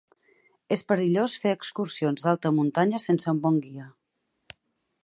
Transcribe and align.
És 0.75 0.81
perillós 0.91 1.35
fer 1.43 1.53
excursions 1.57 2.27
d'alta 2.27 2.53
muntanya 2.63 3.05
sense 3.07 3.33
un 3.37 3.45
bon 3.47 3.63
guia. 3.69 3.89